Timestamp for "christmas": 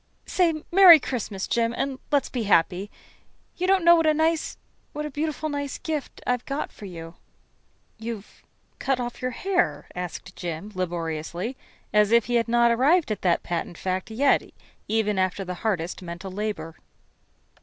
0.99-1.45